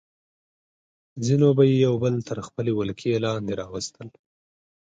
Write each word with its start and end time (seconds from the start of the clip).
ځینو 1.25 1.47
به 1.57 1.63
یې 1.69 1.75
یو 1.85 1.93
بل 2.03 2.13
تر 2.29 2.37
خپلې 2.47 2.71
ولکې 2.79 3.21
لاندې 3.25 3.53
راوستل. 3.61 4.07